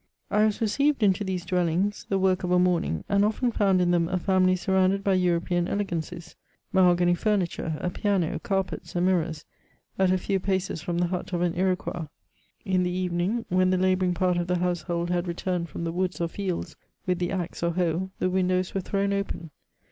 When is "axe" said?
17.31-17.61